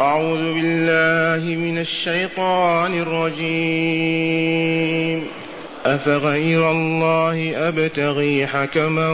[0.00, 4.76] أعوذ بالله من الشيطان الرجيم.
[5.86, 9.10] أفغير الله أبتغي حكما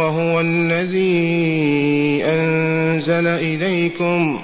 [0.00, 4.42] وهو الذي أنزل إليكم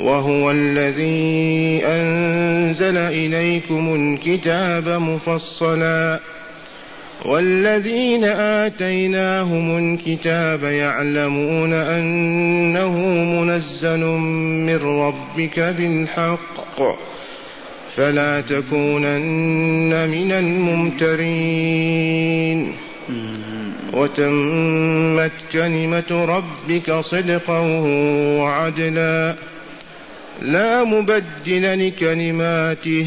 [0.00, 6.20] وهو الذي أنزل إليكم الكتاب مفصلا
[7.24, 14.00] والذين آتيناهم الكتاب يعلمون أنه منزل
[14.66, 16.82] من ربك بالحق
[17.96, 21.92] فلا تكونن من الممترين.
[23.92, 27.60] وتمت كلمة ربك صدقا
[28.38, 29.34] وعدلا.
[30.42, 33.06] لا مبدل لكلماته.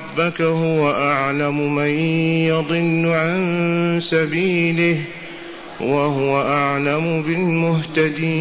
[0.17, 1.99] ربك هو أعلم من
[2.47, 5.01] يضل عن سبيله
[5.79, 8.35] وهو أعلم بالمهتدين.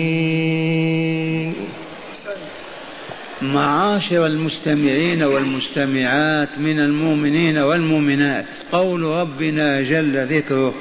[3.43, 10.75] معاشر المستمعين والمستمعات من المؤمنين والمؤمنات قول ربنا جل ذكره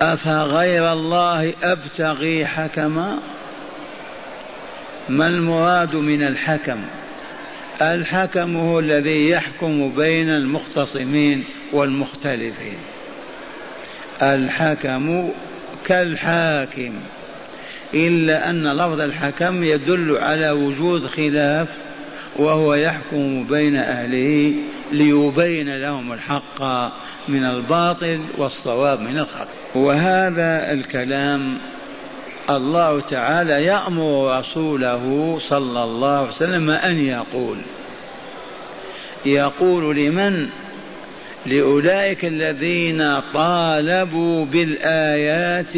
[0.00, 3.18] أفغير الله أبتغي حكما؟
[5.08, 6.78] ما المراد من الحكم؟
[7.82, 12.78] الحكم هو الذي يحكم بين المختصمين والمختلفين.
[14.22, 15.28] الحكم
[15.86, 16.92] كالحاكم
[17.94, 21.68] إلا أن لفظ الحكم يدل على وجود خلاف
[22.36, 24.54] وهو يحكم بين أهله
[24.92, 26.62] ليبين لهم الحق
[27.28, 29.48] من الباطل والصواب من الخطأ.
[29.74, 31.58] وهذا الكلام
[32.50, 37.56] الله تعالى يأمر رسوله صلى الله عليه وسلم أن يقول
[39.26, 40.48] يقول لمن؟
[41.46, 45.74] لأولئك الذين طالبوا بالآيات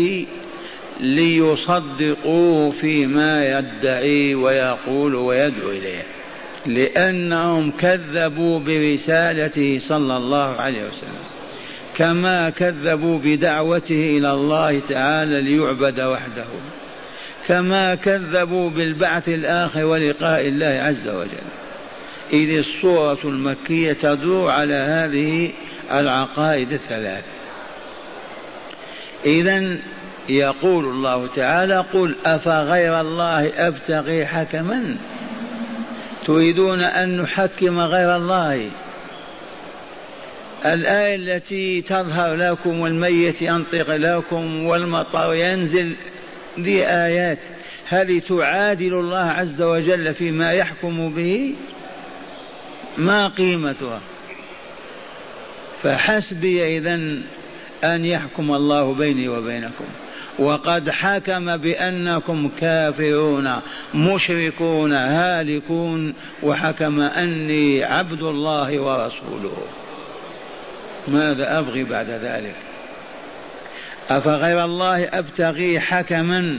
[1.01, 6.03] ليصدقوا فيما يدعي ويقول ويدعو إليه.
[6.67, 11.29] لأنهم كذبوا برسالته صلى الله عليه وسلم
[11.97, 16.45] كما كذبوا بدعوته إلى الله تعالى ليعبد وحده
[17.49, 21.58] كما كذبوا بالبعث الآخر ولقاء الله عز وجل.
[22.33, 25.51] إذ الصورة المكية تدور على هذه
[25.93, 27.25] العقائد الثلاث.
[29.27, 29.77] اذا
[30.29, 34.97] يقول الله تعالى قل أفغير الله أبتغي حكما؟
[36.25, 38.71] تريدون أن نحكم غير الله.
[40.65, 45.97] الآية التي تظهر لكم والميت ينطق لكم والمطر ينزل
[46.61, 47.39] ذي آيات.
[47.89, 51.55] هل تعادل الله عز وجل فيما يحكم به؟
[52.99, 54.01] ما قيمتها؟
[55.83, 56.95] فحسبي إذا
[57.85, 59.85] أن يحكم الله بيني وبينكم.
[60.39, 63.51] وقد حكم بأنكم كافرون
[63.95, 69.63] مشركون هالكون وحكم أني عبد الله ورسوله.
[71.09, 72.55] ماذا أبغي بعد ذلك؟
[74.11, 76.59] أفغير الله أبتغي حكما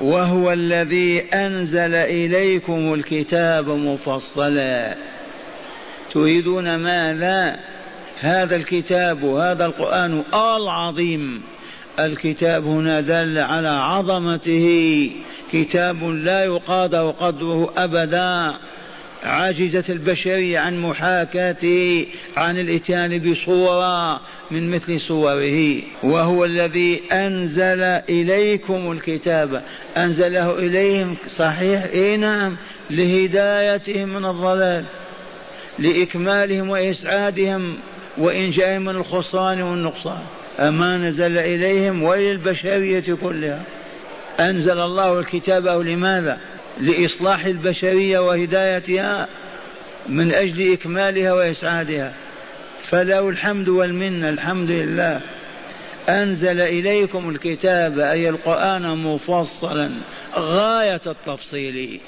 [0.00, 4.96] وهو الذي أنزل إليكم الكتاب مفصلا.
[6.14, 7.56] تريدون ماذا؟
[8.20, 11.42] هذا الكتاب هذا القرآن العظيم.
[11.98, 15.10] الكتاب هنا دل على عظمته.
[15.52, 18.54] كتاب لا يقادر قدره أبدا.
[19.24, 24.20] عجزت البشرية عن محاكاته عن الإتيان بصورة
[24.50, 25.82] من مثل صوره.
[26.02, 29.62] وهو الذي أنزل إليكم الكتاب.
[29.96, 32.56] أنزله إليهم صحيح؟ إيه نعم.
[32.90, 34.84] لهدايتهم من الضلال.
[35.78, 37.76] لإكمالهم وإسعادهم
[38.18, 40.22] وإنجائهم من الخسران والنقصان.
[40.60, 43.62] أما نزل إليهم وللبشرية كلها.
[44.40, 46.38] أنزل الله الكتاب لماذا؟
[46.80, 49.28] لإصلاح البشرية وهدايتها
[50.08, 52.12] من أجل إكمالها وإسعادها.
[52.82, 55.20] فله الحمد والمنة الحمد لله.
[56.08, 59.90] أنزل إليكم الكتاب أي القرآن مفصلا
[60.36, 62.00] غاية التفصيل.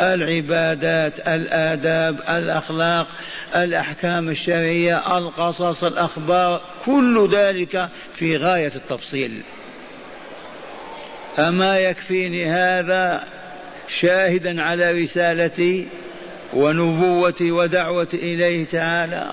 [0.00, 3.08] العبادات الآداب الأخلاق
[3.56, 9.42] الأحكام الشرعية القصص الأخبار كل ذلك في غاية التفصيل.
[11.38, 13.24] أما يكفيني هذا
[14.00, 15.88] شاهدا على رسالتي
[16.54, 19.32] ونبوتي ودعوتي إليه تعالى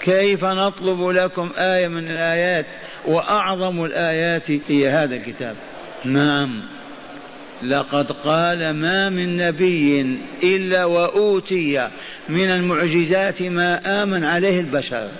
[0.00, 2.66] كيف نطلب لكم آية من الآيات؟
[3.06, 5.56] وأعظم الآيات هي هذا الكتاب.
[6.04, 6.77] نعم.
[7.62, 11.88] لقد قال ما من نبي إلا وأوتي
[12.28, 15.10] من المعجزات ما آمن عليه البشر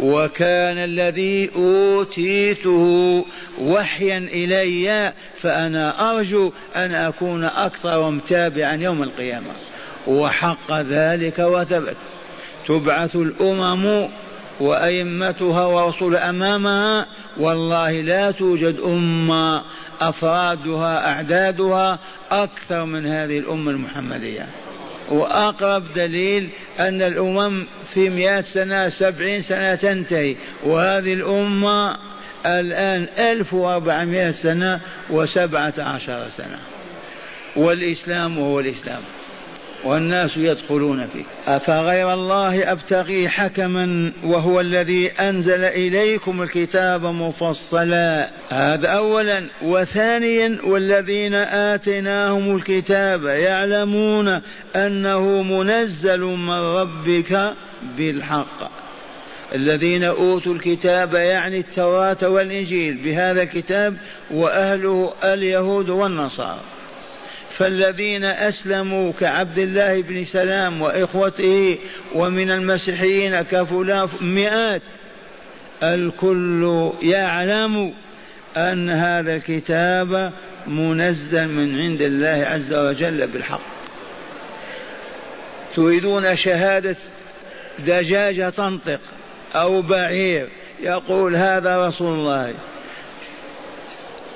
[0.00, 3.24] وكان الذي أوتيته
[3.60, 9.50] وحيا إلي فأنا أرجو أن أكون أكثر متابعا يوم القيامة.
[10.06, 11.96] وحق ذلك وثبت
[12.68, 14.08] تبعث الأمم
[14.60, 17.06] وأئمتها ورسول أمامها
[17.36, 19.62] والله لا توجد أمة
[20.00, 21.98] أفرادها أعدادها
[22.30, 24.48] أكثر من هذه الأمة المحمدية.
[25.10, 31.96] وأقرب دليل أن الأمم في مئة سنة سبعين سنة تنتهي وهذه الأمة
[32.46, 34.80] الآن ألف وأربعمائة سنة
[35.10, 36.58] وسبعة عشر سنة.
[37.56, 39.00] والإسلام هو الإسلام.
[39.84, 41.54] والناس يدخلون فيه.
[41.56, 48.30] أفغير الله أبتغي حكما وهو الذي أنزل إليكم الكتاب مفصلا.
[48.50, 49.46] هذا أولا.
[49.62, 54.40] وثانيا والذين آتيناهم الكتاب يعلمون
[54.76, 57.52] أنه منزل من ربك
[57.96, 58.84] بالحق.
[59.54, 63.96] الذين أوتوا الكتاب يعني التوراة والإنجيل بهذا الكتاب
[64.30, 66.60] وأهله اليهود والنصارى.
[67.58, 71.78] فالذين أسلموا كعبد الله بن سلام وإخوته
[72.14, 74.82] ومن المسيحيين كفلان مئات
[75.82, 77.94] الكل يعلم
[78.56, 80.32] أن هذا الكتاب
[80.66, 83.74] منزل من عند الله عز وجل بالحق.
[85.76, 86.96] تريدون شهادة
[87.78, 89.00] دجاجة تنطق
[89.54, 90.48] أو بعير؟
[90.80, 92.54] يقول هذا رسول الله.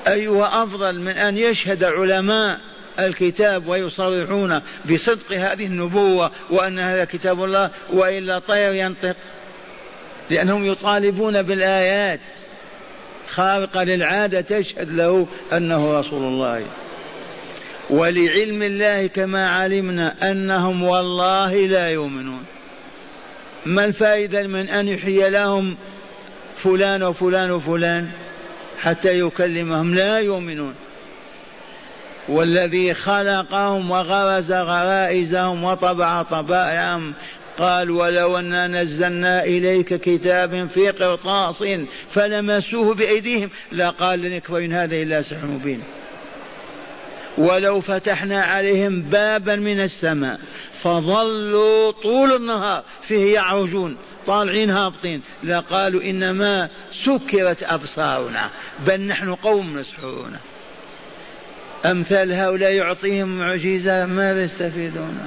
[0.09, 2.68] أيها أفضل من أن يشهد علماء
[2.99, 4.61] الكتاب ويصرحون
[4.91, 9.17] بصدق هذه النبوة وأن هذا كتاب الله وإلا طير ينطق.
[10.31, 12.21] لأنهم يطالبون بالآيات.
[13.29, 16.63] خارقة للعادة تشهد له أنه رسول الله.
[17.91, 22.45] ولعلم الله كما علمنا أنهم والله لا يؤمنون.
[23.67, 25.77] ما الفائدة من أن يحيي لهم
[26.57, 28.11] فلان وفلان وفلان
[28.79, 30.75] حتى يكلمهم؟ لا يؤمنون.
[32.29, 37.15] والذي خلقهم وغرز غرائزهم وطبع طبائعهم.
[37.59, 41.65] قال ولو أننا نزلنا إليك كتابا في قرطاس
[42.11, 45.83] فلمسوه بأيديهم لقال لن يكفر هذا إلا سحر مبين
[47.39, 50.41] ولو فتحنا عليهم بابا من السماء
[50.73, 53.97] فظلوا طول النهار فيه يعرجون
[54.27, 58.51] طالعين هابطين لقالوا إنما سكرت أبصارنا
[58.87, 60.37] بل نحن قوم مسحورون
[61.91, 65.19] أمثال هؤلاء يعطيهم معجزة؟ ماذا يستفيدون؟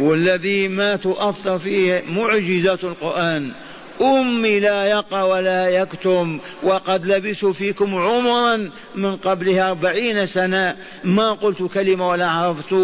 [0.00, 3.52] والذي ما تؤثر فيه معجزة القرآن.
[4.00, 10.76] أمي لا يقرأ ولا يكتم وقد لبثوا فيكم عمرا من قبلها أربعين سنة.
[11.04, 12.74] ما قلت كلمة ولا عرفت.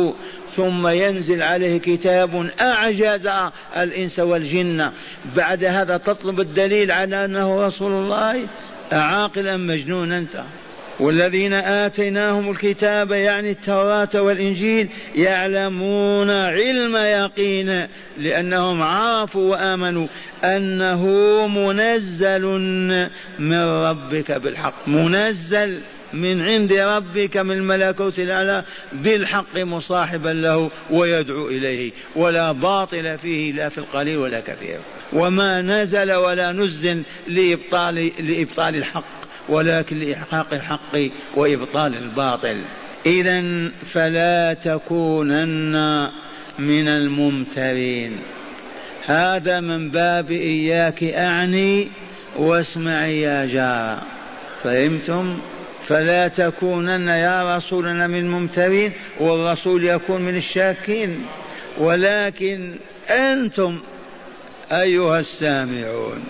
[0.51, 3.29] ثم ينزل عليه كتاب أعجز
[3.77, 4.91] الإنس والجن.
[5.37, 8.47] بعد هذا تطلب الدليل على أنه رسول الله؟
[8.93, 10.45] أعاقل أم مجنون أنت
[11.01, 17.87] والذين آتيناهم الكتاب يعني التوراة والإنجيل يعلمون علم يقين
[18.19, 20.07] لأنهم عرفوا وآمنوا
[20.45, 21.07] أنه
[21.47, 22.43] منزل
[23.39, 24.89] من ربك بالحق.
[24.89, 25.81] منزل
[26.13, 33.69] من عند ربك من الملكوت الأعلى بالحق مصاحبا له ويدعو إليه ولا باطل فيه لا
[33.69, 34.79] في القليل ولا كثير.
[35.13, 39.24] وما نزل ولا نزل لإبطال, لإبطال الحق.
[39.49, 40.99] ولكن لإحقاق الحق
[41.37, 42.57] وإبطال الباطل.
[43.07, 46.09] إذا فلا تكونن
[46.59, 48.21] من الممترين.
[49.07, 51.89] هذا من باب إياك أعني
[52.37, 54.03] واسمعي يا جار
[54.63, 55.39] فهمتم؟
[55.89, 61.27] فلا تكونن يا رسولنا من الممترين والرسول يكون من الشاكين.
[61.79, 62.75] ولكن
[63.11, 63.81] أنتم
[64.73, 66.25] أيها السامعون.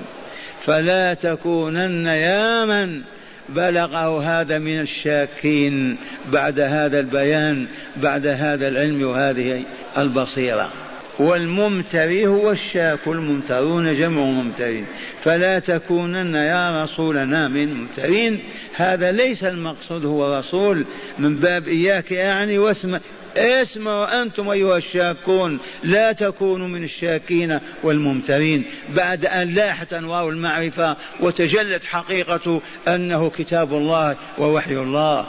[0.66, 3.02] فلا تكونن يا من
[3.48, 5.96] بلغه هذا من الشاكين
[6.32, 7.66] بعد هذا البيان
[7.96, 9.62] بعد هذا العلم وهذه
[9.98, 10.83] البصيرة.
[11.18, 14.86] والممتري هو الشاك الممترون جمع ممترين.
[15.24, 18.40] فلا تكونن يا رسولنا من ممترين.
[18.74, 20.86] هذا ليس المقصود هو رسول.
[21.18, 22.98] من باب إياك يعني واسم
[23.36, 25.58] اسمعوا أنتم أيها الشاكون.
[25.82, 28.64] لا تكونوا من الشاكين والممترين.
[28.96, 35.26] بعد أن لاحت أنوار المعرفة وتجلت حقيقة أنه كتاب الله ووحي الله.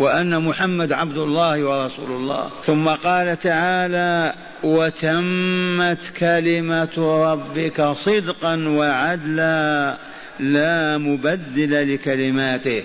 [0.00, 2.50] وأن محمد عبد الله ورسول الله.
[2.66, 6.96] ثم قال تعالى وتمت كلمة
[7.32, 9.96] ربك صدقا وعدلا
[10.40, 12.84] لا مبدل لكلماته.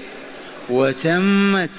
[0.70, 1.70] وتمت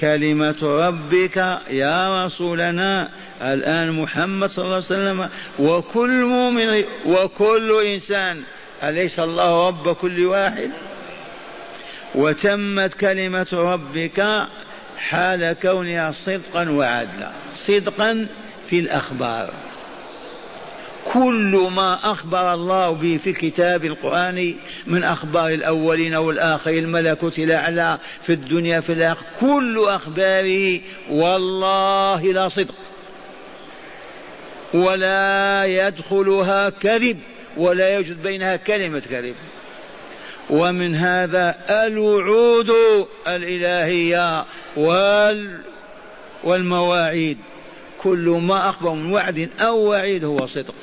[0.00, 1.36] كلمة ربك
[1.70, 3.08] يا رسولنا
[3.42, 5.28] الآن محمد صلى الله عليه وسلم
[5.58, 8.42] وكل مؤمن وكل إنسان.
[8.82, 10.70] أليس الله رب كل واحد؟
[12.14, 14.46] وتمت كلمة ربك
[15.10, 18.26] حال كونها صدقا وعدلا صدقا
[18.70, 19.50] في الأخبار.
[21.04, 24.56] كل ما أخبر الله به في الكتاب القرآني
[24.86, 30.80] من أخبار الأولين والآخرين الملكوت الأعلى في الدنيا في الآخرة كل أخباره
[31.10, 32.74] والله لا صدق.
[34.74, 37.18] ولا يدخلها كذب
[37.56, 39.34] ولا يوجد بينها كلمة كذب.
[40.50, 42.72] ومن هذا الوعود
[43.28, 44.44] الإلهية
[44.76, 45.60] وال
[46.44, 47.38] والمواعيد.
[48.02, 50.74] كل ما أخبر من وعد أو وعيد هو صدق.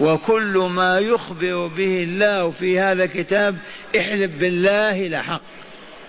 [0.00, 3.56] وكل ما يخبر به الله في هذا الكتاب
[3.96, 5.42] احلف بالله لحق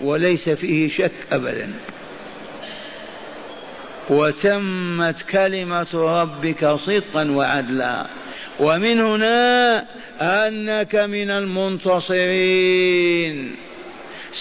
[0.01, 1.73] وليس فيه شك أبدا.
[4.09, 8.05] وتمت كلمة ربك صدقا وعدلا.
[8.59, 9.85] ومن هنا
[10.21, 12.75] أنك من المنتصرين.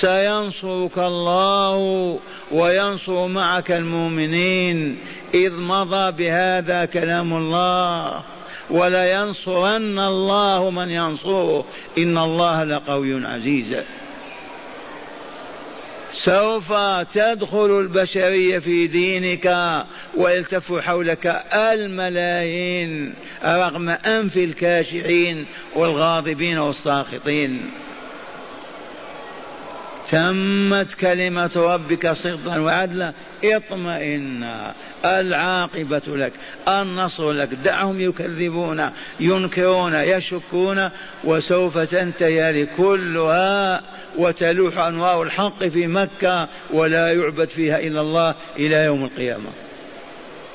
[0.01, 2.19] سينصرك الله
[2.53, 4.99] وينصر معك المؤمنين.
[5.35, 8.23] إذ مضى بهذا كلام الله.
[8.71, 11.65] ولينصرن الله من ينصره.
[11.99, 13.77] إن الله لقوي عزيز.
[16.17, 16.73] سوف
[17.13, 19.57] تدخل البشرية في دينك
[20.17, 23.15] ويلتف حولك الملايين
[23.45, 27.71] رغم أنف الكاشحين والغاضبين والساخطين.
[30.13, 33.13] تمت كلمة ربك صدقا وعدلا
[33.45, 34.73] اطمئن
[35.05, 36.33] العاقبة لك
[36.69, 38.91] النصر لك دعهم يكذبون
[39.21, 40.89] ينكرون يشكون
[41.25, 43.83] وسوف تنتهي لكلها
[44.17, 49.51] وتلوح أنوار الحق في مكة ولا يعبد فيها إلا الله إلى يوم القيامة.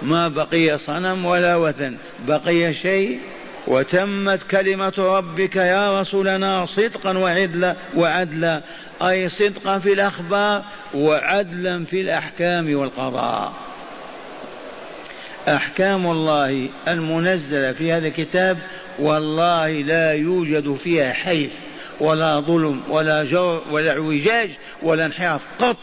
[0.02, 1.98] ما بقي صنم ولا وثن
[2.28, 3.20] بقي شيء
[3.68, 8.62] وتمت كلمة ربك يا رسولنا صدقا وعدلا وعدلا
[9.02, 13.54] أي صدقا في الأخبار وعدلا في الأحكام والقضاء.
[15.48, 18.58] أحكام الله المنزلة في هذا الكتاب
[19.00, 21.52] والله لا يوجد فيها حيف
[22.00, 24.50] ولا ظلم ولا جور ولا اعوجاج
[24.82, 25.78] ولا انحراف قط.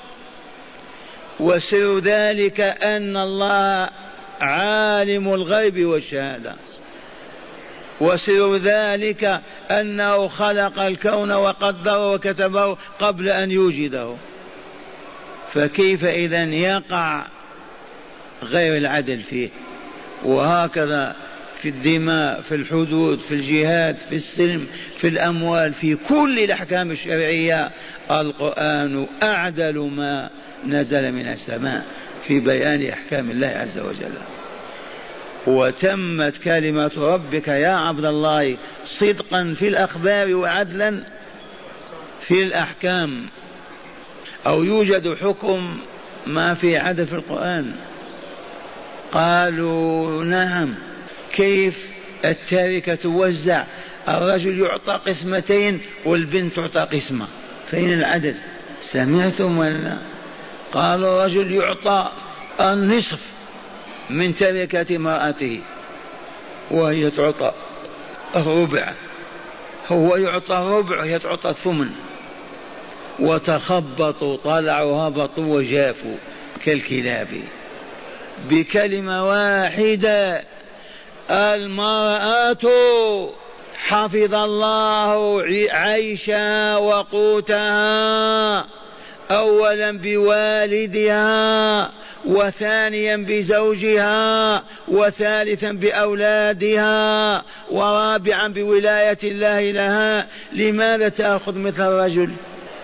[1.40, 3.88] وسر ذلك أن الله
[4.40, 6.54] عالم الغيب والشهادة.
[8.00, 14.14] وسر ذلك أنه خلق الكون وقدره وكتبه قبل أن يوجده.
[15.54, 17.26] فكيف إذا يقع
[18.42, 19.48] غير العدل فيه؟
[20.24, 21.16] وهكذا
[21.56, 27.70] في الدماء في الحدود في الجهاد في السلم في الأموال في كل الأحكام الشرعية
[28.10, 30.30] القرآن أعدل ما
[30.66, 31.86] نزل من السماء
[32.26, 34.12] في بيان أحكام الله عز وجل.
[35.46, 41.02] وتمت كلمة ربك يا عبد الله صدقا في الأخبار وعدلا
[42.20, 43.26] في الأحكام.
[44.46, 45.78] أو يوجد حكم
[46.26, 47.72] ما في عدل في القرآن.
[49.12, 50.74] قالوا نعم
[51.32, 53.64] كيف؟ التركة توزع
[54.08, 57.26] الرجل يعطى قسمتين والبنت تعطى قسمة.
[57.70, 58.34] فين العدل؟
[58.82, 59.98] سمعتم ولا
[60.72, 62.10] قالوا الرجل يعطى
[62.60, 63.33] النصف.
[64.11, 65.61] من تركة امرأته
[66.70, 67.52] وهي تعطى
[68.37, 68.92] الربع.
[69.88, 71.90] هو يعطى الربع وهي تعطى الثمن.
[73.18, 76.16] وتخبطوا طلعوا هبطوا وجافوا
[76.64, 77.28] كالكلاب.
[78.50, 80.44] بكلمة واحدة
[81.30, 83.30] المرأة
[83.87, 88.64] حفظ الله عيشها وقوتها.
[89.31, 91.90] اولا بوالدها
[92.25, 100.26] وثانيا بزوجها وثالثا بأولادها ورابعا بولاية الله لها.
[100.52, 102.31] لماذا تأخذ مثل الرجل؟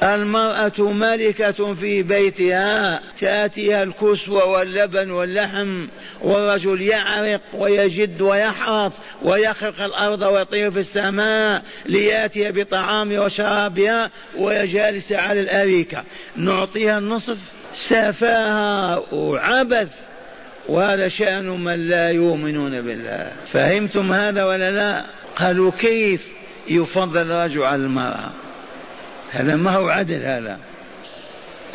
[0.02, 5.86] المرأة ملكة في بيتها تأتيها الكسوة واللبن واللحم
[6.22, 8.92] والرجل يعرق ويجد ويحرث
[9.22, 16.04] ويخرق الأرض ويطير في السماء ليأتي بطعام وشرابها ويجالس على الأريكة.
[16.36, 17.38] نعطيها النصف.
[17.88, 19.88] سفاهة وعبث.
[20.68, 23.32] وهذا شأن من لا يؤمنون بالله.
[23.46, 25.04] فهمتم هذا ولا لا؟
[25.36, 26.28] قالوا كيف
[26.68, 28.30] يفضل الرجل على المرأة؟
[29.30, 30.58] هذا ما هو عدل هذا.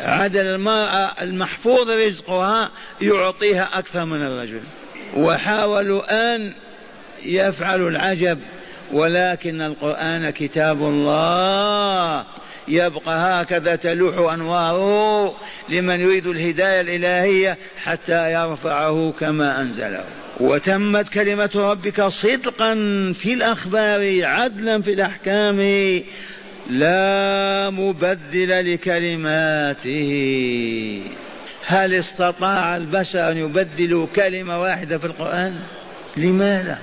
[0.00, 2.70] عدل المرأة المحفوظ رزقها
[3.00, 4.60] يعطيها أكثر من الرجل.
[5.16, 6.54] وحاولوا أن
[7.24, 8.38] يفعلوا العجب
[8.92, 12.24] ولكن القرآن كتاب الله.
[12.68, 15.34] يبقى هكذا تلوح أنواره
[15.68, 20.04] لمن يريد الهداية الإلهية حتى يرفعه كما أنزله.
[20.40, 22.74] وتمت كلمة ربك صدقا
[23.14, 25.58] في الأخبار عدلا في الأحكام.
[26.70, 30.12] لا مبدل لكلماته.
[31.66, 35.56] هل استطاع البشر أن يبدلوا كلمة واحدة في القرآن؟
[36.16, 36.78] لماذا؟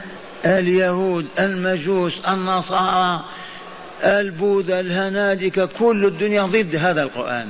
[0.45, 3.25] اليهود المجوس النصارى
[4.03, 7.47] البوذا الهنادكة كل الدنيا ضد هذا القرآن.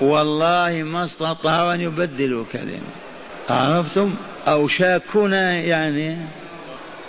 [0.00, 2.92] والله ما استطاعوا أن يبدلوا كلمة.
[3.50, 4.14] عرفتم؟
[4.48, 6.18] أو شاكونا يعني.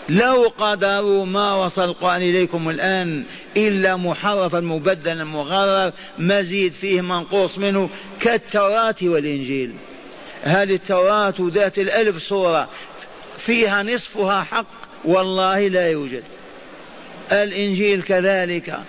[0.09, 3.23] لو قدروا ما وصل القرآن إليكم الآن
[3.57, 9.73] إلا محرفا مبدلا مغرر مزيد فيه منقوص منه كالتوراة والإنجيل.
[10.43, 12.69] هل التوراة ذات الألف سورة
[13.37, 14.65] فيها نصفها حق؟
[15.05, 16.23] والله لا يوجد.
[17.31, 18.79] الإنجيل كذلك.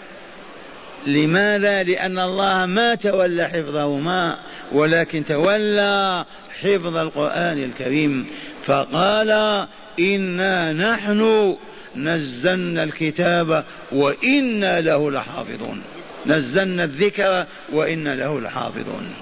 [1.06, 4.38] لماذا؟ لأن الله ما تولى حفظهما
[4.72, 6.24] ولكن تولى
[6.62, 8.26] حفظ القرآن الكريم.
[8.64, 9.66] فقال
[9.98, 11.56] إنا نحن
[11.96, 15.82] نزلنا الكتاب وإنا له لحافظون.
[16.26, 19.14] نزلنا الذكر وإنا له لحافظون.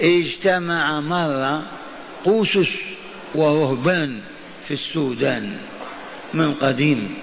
[0.00, 1.62] اجتمع مرة
[2.24, 2.72] قوسس
[3.34, 4.20] ورهبان
[4.64, 5.56] في السودان
[6.34, 7.14] من قديم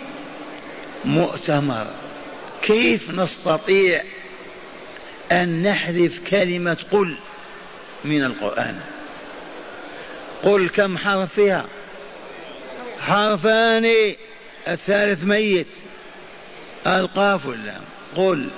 [1.05, 1.87] مؤتمر.
[2.61, 4.03] كيف نستطيع
[5.31, 7.15] أن نحذف كلمة قل
[8.05, 8.79] من القرآن؟
[10.43, 11.65] قل كم حرف فيها
[13.03, 13.91] حرفان
[14.67, 15.67] الثالث ميت.
[16.87, 17.81] القاف واللام
[18.15, 18.49] قل.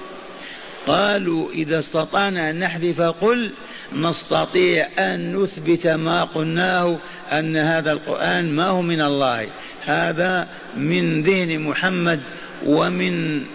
[0.88, 3.52] قالوا إذا استطعنا أن نحذف قل.
[3.94, 6.98] نستطيع أن نثبت ما قلناه
[7.32, 9.48] أن هذا القرآن ما هو من الله.
[9.86, 10.48] هذا
[10.78, 12.22] من ذهن محمد
[12.66, 13.46] ومن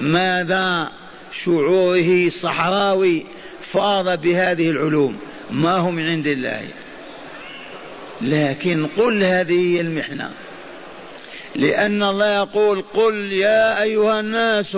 [0.00, 0.92] ماذا
[1.44, 3.26] شعوره صحراوي
[3.62, 5.18] فاض بهذه العلوم.
[5.50, 6.68] ما هو من عند الله.
[8.20, 10.30] لكن قل هذه هي المحنة.
[11.54, 14.76] لأن الله يقول قل يا أيها الناس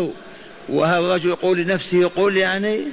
[0.69, 2.85] وهل الرجل يقول لنفسه قل يعني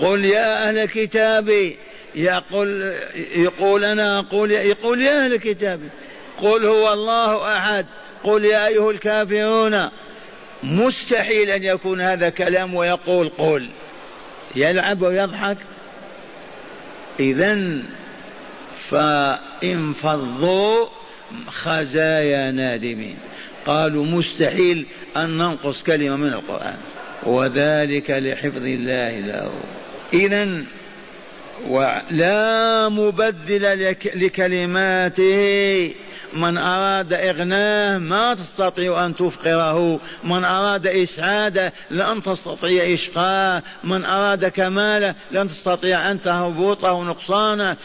[0.00, 1.72] قل يا أهل الكتاب
[2.14, 2.94] يقول
[3.36, 5.80] يقول أنا أقول يقول يا أهل الكتاب
[6.42, 7.86] قل هو الله أحد
[8.24, 9.90] قل يا أيها الكافرون.
[10.62, 13.68] مستحيل أن يكون هذا كلام ويقول قل.
[14.56, 15.58] يلعب ويضحك.
[17.20, 17.82] إذا
[18.90, 20.86] فإنفضوا
[21.48, 23.16] خزايا نادمين.
[23.66, 26.76] قالوا مستحيل أن ننقص كلمة من القرآن.
[27.22, 29.50] وذلك لحفظ الله له.
[30.12, 30.62] إذا
[31.68, 35.94] ولا مبدل لكلماته.
[36.34, 40.00] من أراد إغناه ما تستطيع أن تفقره.
[40.24, 43.62] من أراد إسعاده لن تستطيع إشقاه.
[43.84, 47.76] من أراد كماله لن تستطيع أن تهبطه نقصانه.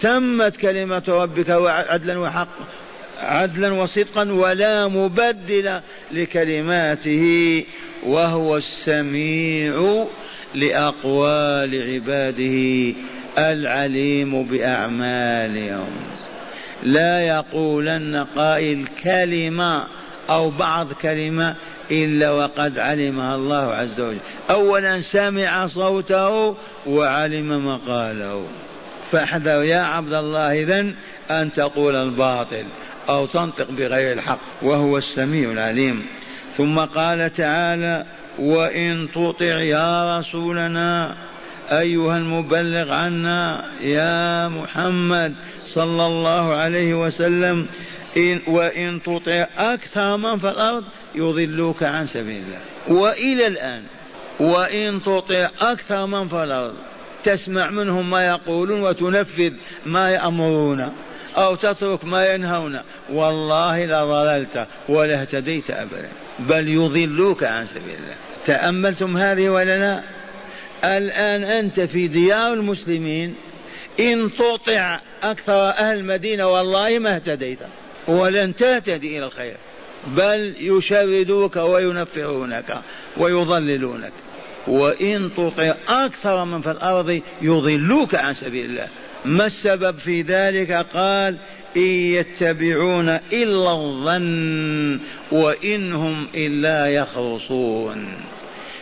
[0.00, 1.50] تمت كلمة ربك
[1.90, 2.48] عدلا وحق
[3.18, 5.80] عدلا وصدقا ولا مبدل
[6.12, 7.64] لكلماته
[8.06, 10.06] وهو السميع
[10.54, 12.94] لأقوال عباده
[13.38, 15.90] العليم بأعمالهم.
[16.82, 19.86] لا يقولن قائل كلمة
[20.30, 21.56] أو بعض كلمة
[21.90, 24.18] إلا وقد علمها الله عز وجل.
[24.50, 26.56] أولا سمع صوته
[26.86, 28.46] وعلم مقاله.
[29.10, 30.94] فاحذر يا عبد الله إذن
[31.30, 32.64] أن تقول الباطل
[33.08, 36.06] أو تنطق بغير الحق وهو السميع العليم.
[36.56, 38.06] ثم قال تعالى
[38.38, 41.16] وإن تطع يا رسولنا
[41.70, 45.34] أيها المبلغ عنا يا محمد
[45.66, 47.66] صلى الله عليه وسلم
[48.16, 52.60] إن وإن تطع أكثر من في الأرض يضلوك عن سبيل الله.
[53.00, 53.82] وإلى الآن
[54.40, 56.74] وإن تطع أكثر من في الأرض
[57.26, 59.52] تسمع منهم ما يقولون وتنفذ
[59.86, 60.92] ما يأمرون
[61.36, 62.80] أو تترك ما ينهون.
[63.12, 66.08] والله لضللت ولا اهتديت أبدا.
[66.38, 68.14] بل يضلوك عن سبيل الله.
[68.46, 70.02] تأملتم هذه ولا لا؟
[70.96, 73.34] الآن أنت في ديار المسلمين.
[74.00, 77.58] إن تطع أكثر أهل المدينة والله ما اهتديت
[78.08, 79.56] ولن تهتدي إلى الخير.
[80.06, 82.80] بل يشردوك وينفرونك
[83.16, 84.12] ويضللونك.
[84.66, 88.88] وإن تطع أكثر من في الأرض يضلوك عن سبيل الله.
[89.24, 91.36] ما السبب في ذلك؟ قال
[91.76, 95.00] إن يتبعون إلا الظن
[95.32, 98.08] وإن هم إلا يخرصون.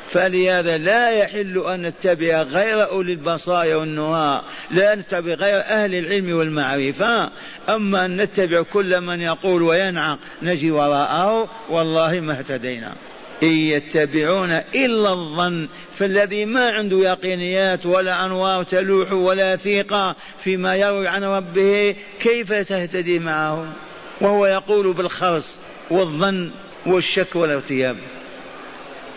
[0.09, 7.31] فلهذا لا يحل أن نتبع غير أولي البصائر والنهى لا نتبع غير أهل العلم والمعرفة.
[7.69, 12.95] أما أن نتبع كل من يقول وينعق نجي وراءه والله ما اهتدينا.
[13.43, 15.69] إن يتبعون إلا الظن
[15.99, 23.19] فالذي ما عنده يقينيات ولا أنوار تلوح ولا ثقة فيما يروي عن ربه كيف تهتدي
[23.19, 23.73] معه
[24.21, 26.51] وهو يقول بالخرس والظن
[26.87, 27.97] والشك والارتياب.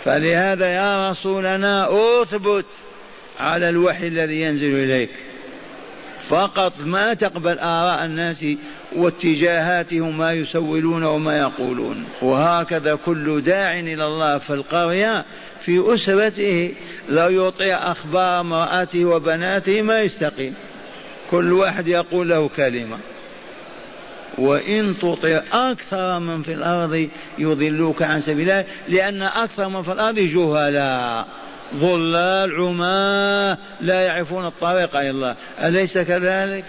[0.05, 1.87] فلهذا يا رسولنا
[2.21, 2.65] أثبت
[3.39, 5.11] على الوحي الذي ينزل إليك.
[6.29, 8.45] فقط ما تقبل آراء الناس
[8.95, 12.05] واتجاهاتهم ما يسولون وما يقولون.
[12.21, 15.25] وهكذا كل داع إلى الله في القرية
[15.61, 16.73] في أسرته
[17.09, 20.53] لو يطيع أخبار امرأته وبناته ما يستقيم.
[21.31, 22.97] كل واحد يقول له كلمة.
[24.37, 30.19] وإن تطع أكثر من في الأرض يضلوك عن سبيل الله لأن أكثر من في الأرض
[30.19, 31.27] جهلاء.
[31.75, 35.35] ضلال عماة لا يعرفون الطريق إلى الله.
[35.59, 36.65] أليس كذلك؟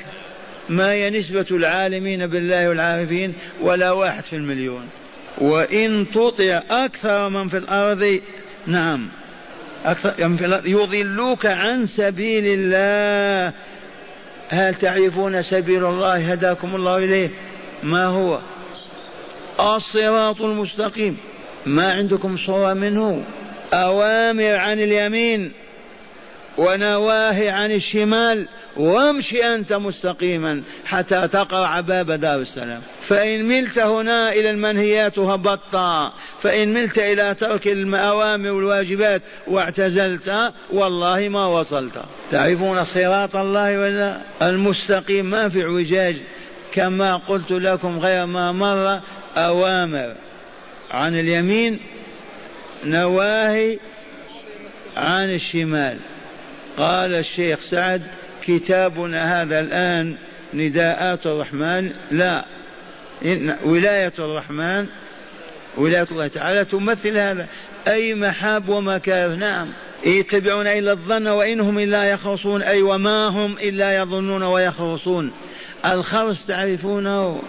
[0.69, 4.89] ما هي نسبة العالمين بالله والعارفين؟ ولا واحد في المليون.
[5.39, 8.21] وإن تطع أكثر من في الأرض
[8.67, 9.09] نعم.
[9.85, 10.67] أكثر من في الأرض.
[10.67, 13.53] يضلوك عن سبيل الله.
[14.49, 17.31] هل تعرفون سبيل الله؟ هداكم الله إليه.
[17.83, 18.39] ما هو؟
[19.61, 21.17] الصراط المستقيم.
[21.67, 23.25] ما عندكم صورة منه؟
[23.73, 25.53] أوامر عن اليمين
[26.59, 32.83] ونواهي عن الشمال وامشي أنت مستقيما حتى تقرع باب دار السلام.
[33.09, 35.77] فإن ملت هنا إلى المنهيات هبطت.
[36.43, 42.03] فإن ملت إلى ترك الأوامر والواجبات واعتزلت والله ما وصلت.
[42.31, 46.17] تعرفون صراط الله ولا؟ المستقيم ما في اعوجاج.
[46.73, 49.01] كما قلت لكم غير ما مر
[49.37, 50.15] أوامر
[50.91, 51.81] عن اليمين
[52.85, 53.79] نواهي
[54.97, 55.99] عن الشمال.
[56.77, 58.03] قال الشيخ سعد
[58.43, 60.17] كتابنا هذا الآن
[60.55, 61.91] نداءات الرحمن.
[62.11, 62.45] لا.
[63.25, 64.87] إن ولاية الرحمن
[65.77, 67.47] ولاية الله تعالى تمثل هذا.
[67.89, 69.69] أي محاب ومكاره نعم.
[70.07, 72.63] يتبعون إلا الظن وإنهم إلا يخرصون.
[72.63, 75.33] أي وما هم إلا يظنون ويخرصون.
[75.87, 77.43] الخرص تعرفونه؟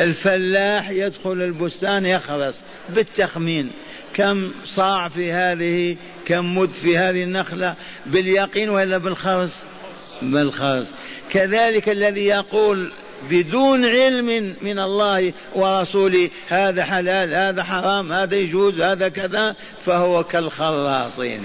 [0.00, 2.62] الفلاح يدخل البستان يخرص.
[2.88, 3.70] بالتخمين.
[4.18, 7.74] كم صاع في هذه كم مد في هذه النخلة
[8.06, 9.52] باليقين ولا بالخرص
[10.22, 10.92] بالخرص
[11.30, 12.92] كذلك الذي يقول
[13.30, 21.40] بدون علم من الله ورسوله هذا حلال هذا حرام هذا يجوز هذا كذا فهو كالخراصين.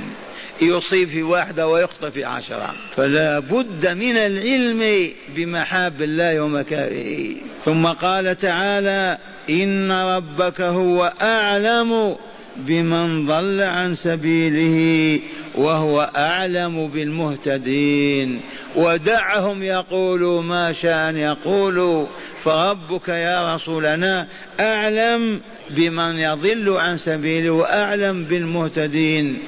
[0.62, 2.74] يصيب في واحدة ويخطئ في عشرة.
[2.96, 7.36] فلا بد من العلم بمحاب الله ومكاره.
[7.66, 9.18] ثم قال تعالى
[9.50, 12.16] إن ربك هو أعلم
[12.58, 15.20] بمن ضل عن سبيله
[15.56, 18.42] وهو أعلم بالمهتدين.
[18.76, 22.08] ودعهم يقولوا ما شاء ان يقولوا
[22.44, 24.28] فربك يا رسولنا
[24.60, 29.40] أعلم بمن يضل عن سبيله وأعلم بالمهتدين.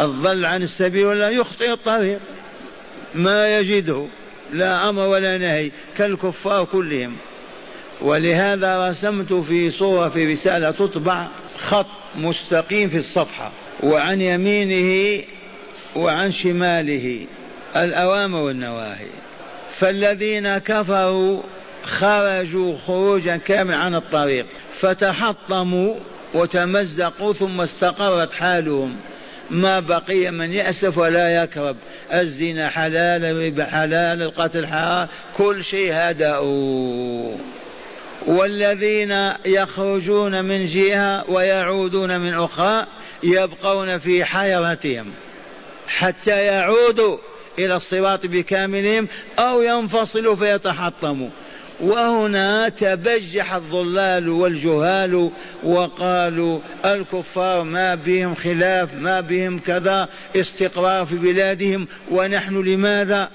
[0.00, 2.18] الضل عن السبيل ولا يخطئ الطريق.
[3.14, 4.06] ما يجده
[4.52, 7.16] لا أمر ولا نهي كالكفار كلهم.
[8.00, 11.26] ولهذا رسمت في صورة في رسالة تطبع
[11.58, 15.22] خط مستقيم في الصفحة وعن يمينه
[15.96, 17.26] وعن شماله
[17.76, 19.06] الأوامر والنواهي.
[19.72, 21.42] فالذين كفروا
[21.82, 25.94] خرجوا خروجا كاملا عن الطريق فتحطموا
[26.34, 28.96] وتمزقوا ثم استقرت حالهم.
[29.50, 31.76] ما بقي من يأسف ولا يكرب.
[32.12, 37.36] الزنا حلال الربا حلال القتل حرام كل شيء هدأوا.
[38.26, 42.86] والذين يخرجون من جهة ويعودون من أخرى
[43.22, 45.06] يبقون في حيرتهم
[45.86, 47.18] حتى يعودوا
[47.58, 51.28] إلى الصراط بكاملهم أو ينفصلوا فيتحطموا.
[51.80, 55.30] وهنا تبجح الضلال والجهال
[55.62, 63.30] وقالوا الكفار ما بهم خلاف ما بهم كذا استقرار في بلادهم ونحن لماذا؟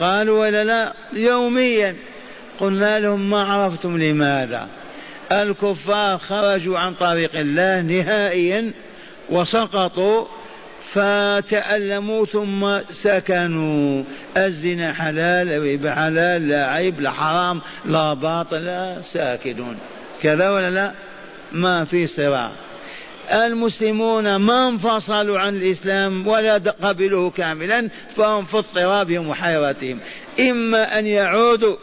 [0.00, 1.96] قالوا ولا لا يوميا.
[2.60, 4.68] قلنا لهم ما عرفتم لماذا؟
[5.32, 8.72] الكفار خرجوا عن طريق الله نهائيا
[9.30, 10.24] وسقطوا
[10.92, 14.04] فتألموا ثم سكنوا.
[14.36, 19.78] الزنا حلال الربا حلال لا عيب لا حرام لا باطل ساكنون.
[20.22, 20.92] كذا ولا لا؟
[21.52, 22.52] ما في صراع.
[23.32, 29.98] المسلمون ما انفصلوا عن الإسلام ولا قبلوه كاملا فهم في اضطرابهم وحيرتهم
[30.40, 31.76] إما أن يعودوا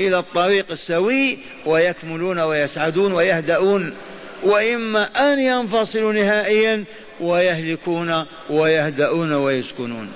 [0.00, 3.94] إلى الطريق السوي ويكملون ويسعدون ويهدؤون
[4.42, 6.84] وإما أن ينفصلوا نهائيا
[7.20, 10.08] ويهلكون ويهدؤون ويسكنون.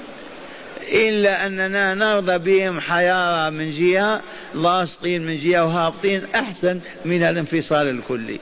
[0.92, 4.22] إلا أننا نرضى بهم حيارى من جهة
[4.54, 8.40] لاصقين من جهة وهابطين أحسن من الانفصال الكلي.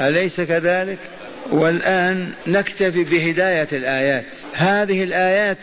[0.00, 0.98] أليس كذلك؟
[1.50, 4.32] والآن نكتفي بهداية الآيات.
[4.52, 5.58] هذه الآيات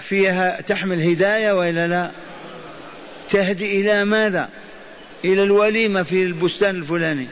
[0.00, 2.10] فيها تحمل هداية وإلا لا؟
[3.30, 4.48] تهدي إلى ماذا؟
[5.24, 7.26] إلى الوليمة في البستان الفلاني.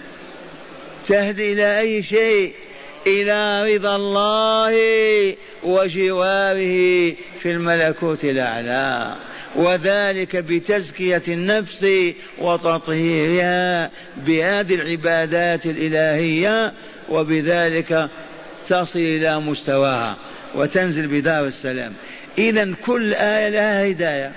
[1.06, 2.52] تهدي إلى أي شيء؟
[3.06, 4.74] إلى رضا الله
[5.62, 9.16] وجواره في الملكوت الأعلى.
[9.56, 11.86] وذلك بتزكية النفس
[12.38, 16.72] وتطهيرها بهذه العبادات الإلهية
[17.08, 18.08] وبذلك
[18.68, 20.16] تصل إلى مستواها
[20.54, 21.92] وتنزل بدار السلام.
[22.38, 24.32] إذا كل آية لها هداية.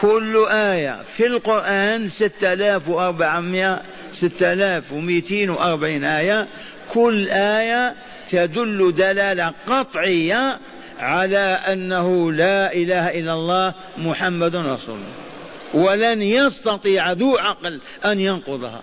[0.00, 3.82] كل آية في القرآن ستة آلاف وأربعمائة
[4.12, 6.48] ستة آلاف ومئتين وأربعين آية.
[6.92, 7.94] كل آية
[8.30, 10.58] تدل دلالة قطعية
[10.98, 15.86] على أنه لا إله إلا الله محمد رسول الله.
[15.86, 18.82] ولن يستطيع ذو عقل أن ينقضها.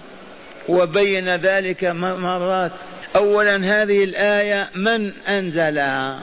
[0.69, 2.71] وبين ذلك مرات.
[3.15, 6.19] أولا هذه الآية من أنزلها؟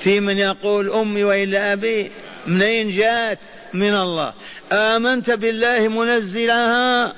[0.00, 2.10] في من يقول أمي وإلا أبي
[2.46, 3.38] منين جاءت؟
[3.74, 4.32] من الله.
[4.72, 7.14] آمنت بالله منزلها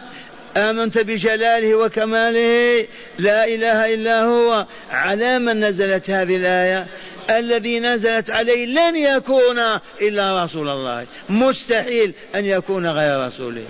[0.57, 2.87] آمنت بجلاله وكماله
[3.19, 4.67] لا إله إلا هو.
[4.91, 6.87] على من نزلت هذه الآية؟
[7.31, 9.59] الذي نزلت عليه لن يكون
[10.01, 11.07] إلا رسول الله.
[11.29, 13.65] مستحيل أن يكون غير رسوله.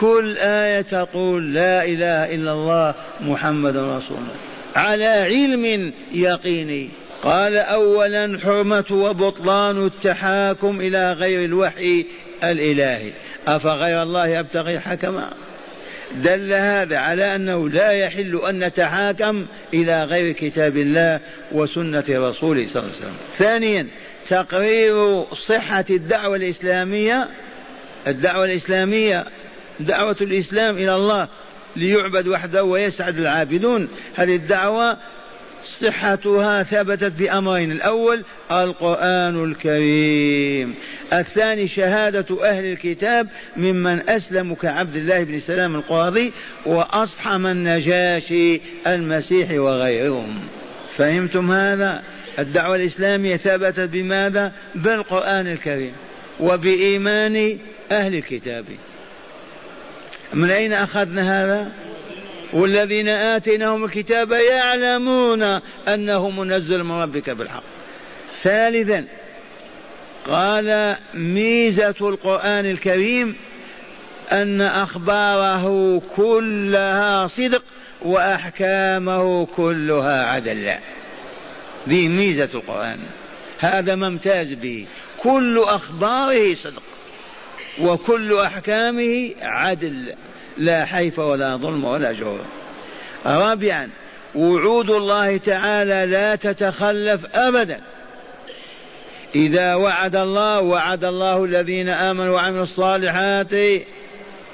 [0.00, 4.36] كل آية تقول لا إله إلا الله محمد رسول الله.
[4.76, 6.88] على علم يقيني.
[7.22, 12.06] قال أولا حرمة وبطلان التحاكم إلى غير الوحي
[12.44, 13.12] الإلهي.
[13.46, 15.30] أفغير الله أبتغي حكما؟
[16.14, 21.20] دل هذا على أنه لا يحل أن نتحاكم إلى غير كتاب الله
[21.52, 23.16] وسنة رسوله صلى الله عليه وسلم.
[23.34, 23.86] ثانيا
[24.28, 27.28] تقرير صحة الدعوة الإسلامية.
[28.06, 29.24] الدعوة الإسلامية
[29.80, 31.28] دعوة الإسلام إلى الله
[31.76, 33.88] ليعبد وحده ويسعد العابدون.
[34.14, 34.96] هذه الدعوة
[35.66, 37.72] صحتها ثبتت بأمرين.
[37.72, 40.74] الأول القرآن الكريم.
[41.12, 46.32] الثاني شهادة أهل الكتاب ممن أسلموا كعبد الله بن سلام القاضي
[46.66, 50.48] وأصحم النجاشي المسيح وغيرهم.
[50.96, 52.02] فهمتم هذا؟
[52.38, 55.92] الدعوة الإسلامية ثبتت بماذا؟ بالقرآن الكريم
[56.40, 57.58] وبإيمان
[57.92, 58.64] أهل الكتاب.
[60.34, 61.72] من أين أخذنا هذا؟
[62.52, 65.42] والذين آتيناهم الكتاب يعلمون
[65.88, 67.62] أنه منزل من ربك بالحق.
[68.42, 69.04] ثالثا
[70.26, 73.36] قال ميزة القرآن الكريم
[74.32, 77.64] أن أخباره كلها صدق
[78.02, 80.72] وأحكامه كلها عدل.
[81.88, 82.98] ذي ميزة القرآن.
[83.58, 84.86] هذا ممتاز به.
[85.18, 86.82] كل أخباره صدق
[87.80, 90.14] وكل أحكامه عدل.
[90.58, 92.38] لا حيف ولا ظلم ولا جور.
[93.26, 93.88] رابعا
[94.34, 97.80] وعود الله تعالى لا تتخلف أبدا.
[99.34, 103.52] إذا وعد الله وعد الله الذين آمنوا وعملوا الصالحات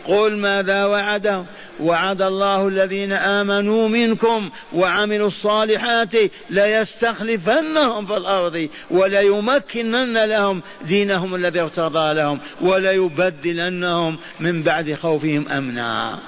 [0.08, 1.46] قل ماذا وعدهم
[1.80, 6.12] وعد الله الذين آمنوا منكم وعملوا الصالحات
[6.50, 16.18] ليستخلفنهم في الأرض وليمكنن لهم دينهم الذي ارتضى لهم وليبدلنهم من بعد خوفهم أمنا.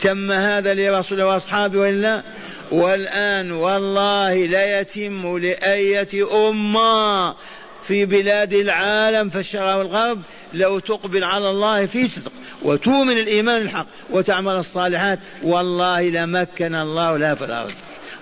[0.00, 2.22] تم هذا لرسول وأصحابه والا
[2.70, 7.34] والآن والله لا يتم لأية أمة
[7.86, 10.22] في بلاد العالم في الشرق والغرب
[10.54, 12.32] لو تقبل على الله في صدق
[12.62, 17.72] وتؤمن الإيمان الحق وتعمل الصالحات والله لمكن الله لها في الأرض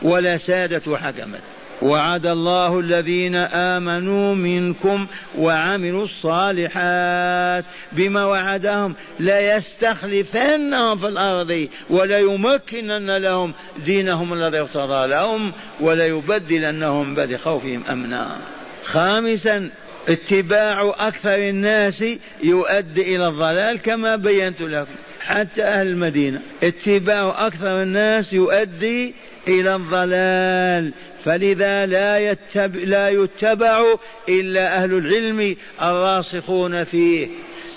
[0.02, 1.40] ولا سادت وحكمت.
[1.82, 5.06] وعد الله الذين آمنوا منكم
[5.38, 17.36] وعملوا الصالحات بما وعدهم ليستخلفنهم في الأرض وليمكنن لهم دينهم الذي ارتضى لهم وليبدلنهم بعد
[17.36, 18.36] خوفهم أمنا.
[18.84, 19.70] خامسا
[20.08, 22.04] اتباع أكثر الناس
[22.42, 24.92] يؤدي إلى الضلال كما بينت لكم.
[25.20, 26.40] حتى أهل المدينة.
[26.62, 29.14] اتباع أكثر الناس يؤدي
[29.48, 30.92] إلى الضلال.
[31.24, 33.84] فلذا لا يتبع, لا يتبع
[34.28, 37.28] إلا أهل العلم الراسخون فيه.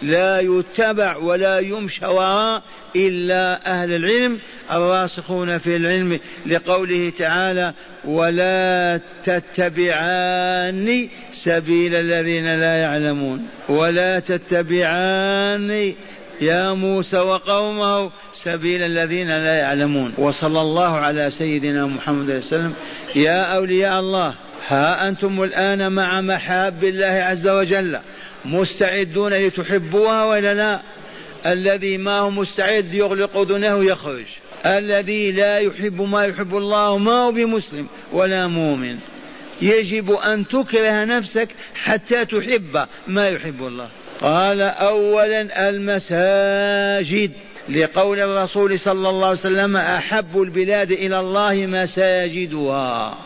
[0.01, 2.63] لا يتبع ولا يمشى وراء
[2.95, 4.39] إلا أهل العلم
[4.71, 7.73] الراسخون في العلم لقوله تعالى
[8.05, 13.47] ولا تتبعان سبيل الذين لا يعلمون.
[13.69, 15.93] ولا تتبعان
[16.41, 20.13] يا موسى وقومه سبيل الذين لا يعلمون.
[20.17, 22.73] وصلى الله على سيدنا محمد صلى الله عليه وسلم.
[23.15, 24.35] يا أولياء الله
[24.67, 27.99] ها أنتم الآن مع محاب الله عز وجل.
[28.45, 30.81] مستعدون لتحبوها ولا لا
[31.45, 34.25] الذي ما هو مستعد يغلق أذنه يخرج.
[34.65, 38.97] الذي لا يحب ما يحب الله ما هو بمسلم ولا مؤمن.
[39.61, 43.89] يجب أن تكره نفسك حتى تحب ما يحب الله.
[44.21, 47.31] قال أولا المساجد.
[47.69, 53.17] لقول الرسول صلى الله عليه وسلم أحب البلاد إلى الله مساجدها.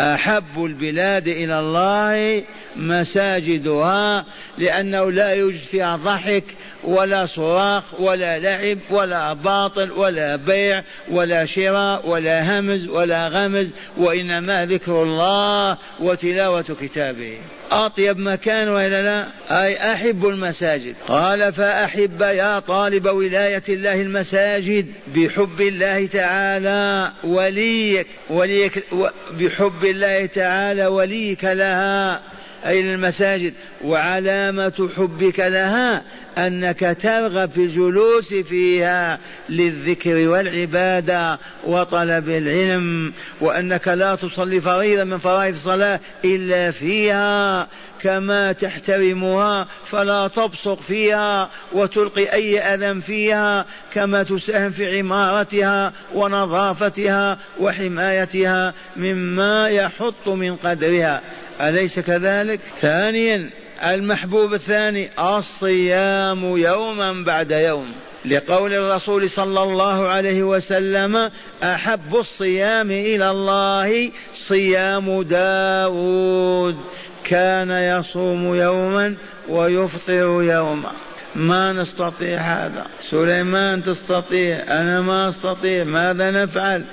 [0.00, 2.44] أحب البلاد إلى الله
[2.76, 4.24] مساجدها
[4.58, 6.44] لأنه لا يوجد فيها ضحك
[6.84, 14.66] ولا صراخ ولا لعب ولا باطل ولا بيع ولا شراء ولا همز ولا غمز وإنما
[14.66, 17.38] ذكر الله وتلاوة كتابه.
[17.72, 19.28] أطيب مكان وإلا لا؟
[19.64, 20.94] أي أحب المساجد.
[21.08, 28.84] قال فأحب يا طالب ولاية الله المساجد بحب الله تعالى وليك وليك
[29.30, 32.20] بحب الله تعالى وليك لها.
[32.66, 36.02] أي المساجد وعلامة حبك لها
[36.38, 45.54] أنك ترغب في الجلوس فيها للذكر والعبادة وطلب العلم وأنك لا تصلي فريضة من فرائض
[45.54, 47.68] الصلاة إلا فيها.
[48.02, 58.74] كما تحترمها فلا تبصق فيها وتلقي أي أذى فيها كما تساهم في عمارتها ونظافتها وحمايتها
[58.96, 61.20] مما يحط من قدرها.
[61.60, 63.50] أليس كذلك؟ ثانيا
[63.84, 67.92] المحبوب الثاني الصيام يوما بعد يوم.
[68.24, 71.30] لقول الرسول صلى الله عليه وسلم
[71.62, 76.76] أحب الصيام إلى الله صيام داود.
[77.24, 79.14] كان يصوم يوما
[79.48, 80.90] ويفطر يوما.
[81.34, 82.86] ما نستطيع هذا.
[83.00, 84.62] سليمان تستطيع.
[84.68, 85.84] أنا ما أستطيع.
[85.84, 86.84] ماذا نفعل؟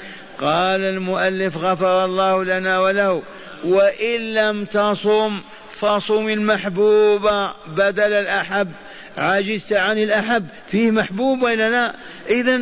[0.41, 3.21] قال المؤلف غفر الله لنا وله.
[3.63, 5.39] وإن لم تصم
[5.71, 7.29] فصم المحبوب
[7.67, 8.71] بدل الأحب.
[9.19, 11.95] عجزت عن الأحب فيه محبوب ولا لا؟
[12.29, 12.59] إذا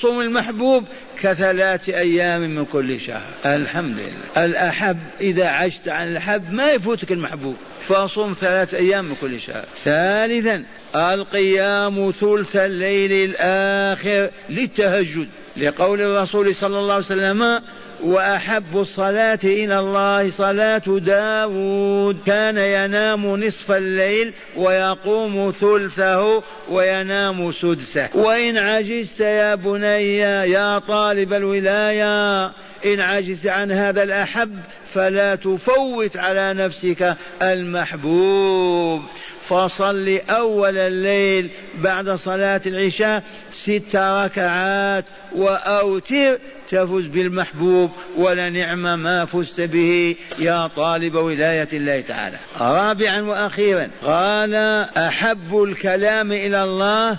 [0.00, 0.84] صم المحبوب
[1.22, 3.26] كثلاث أيام من كل شهر.
[3.46, 4.44] الحمد لله.
[4.44, 7.56] الأحب إذا عجزت عن الأحب ما يفوتك المحبوب.
[7.88, 9.64] فصم ثلاث أيام من كل شهر.
[9.84, 10.64] ثالثا
[10.94, 15.28] القيام ثلث الليل الآخر للتهجد.
[15.56, 17.60] لقول الرسول صلى الله عليه وسلم
[18.02, 22.16] وأحب الصلاة إلى الله صلاة داود.
[22.26, 28.08] كان ينام نصف الليل ويقوم ثلثه وينام سدسه.
[28.14, 32.44] وإن عجزت يا بني يا طالب الولاية
[32.84, 34.58] إن عجزت عن هذا الأحب
[34.94, 39.02] فلا تفوت على نفسك المحبوب.
[39.48, 46.38] فصل أول الليل بعد صلاة العشاء ست ركعات وأوتر
[46.74, 52.36] تفز بالمحبوب ولنعم ما فزت به يا طالب ولاية الله تعالى.
[52.60, 54.54] رابعا وأخيرا قال
[54.96, 57.16] أحب الكلام إلى الله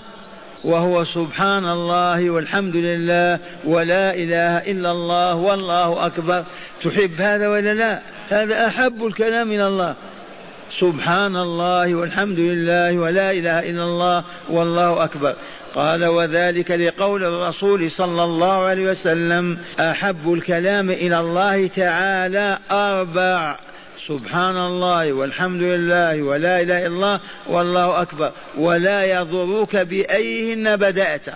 [0.64, 6.44] وهو سبحان الله والحمد لله ولا إله إلا الله والله أكبر.
[6.84, 9.96] تحب هذا ولا لا؟ هذا أحب الكلام إلى الله.
[10.70, 15.36] سبحان الله والحمد لله ولا إله إلا الله والله أكبر.
[15.74, 23.58] قال وذلك لقول الرسول صلى الله عليه وسلم أحب الكلام إلى الله تعالى أربع.
[24.06, 28.32] سبحان الله والحمد لله ولا إله إلا الله والله أكبر.
[28.58, 31.26] ولا يضرك بأيهن بدأت.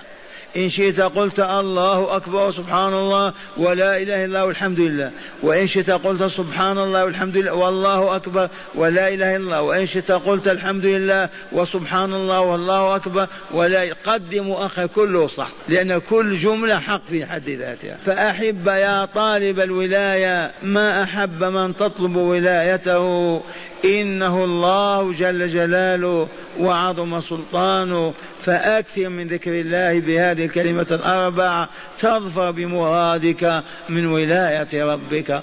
[0.56, 5.10] إن شئت قلت الله أكبر سبحان الله ولا إله إلا الله والحمد لله.
[5.42, 9.62] وإن شئت قلت سبحان الله والحمد لله والله أكبر ولا إله إلا الله.
[9.62, 15.48] وإن شئت قلت الحمد لله وسبحان الله والله أكبر ولا قدم وأخر كله صح.
[15.68, 17.96] لأن كل جملة حق في حد ذاتها.
[17.96, 23.42] فأحب يا طالب الولاية ما أحب من تطلب ولايته.
[23.84, 28.14] إنه الله جل جلاله وعظم سلطانه
[28.44, 35.42] فأكثر من ذكر الله بهذه الكلمة الأربع تظفر بمرادك من ولاية ربك.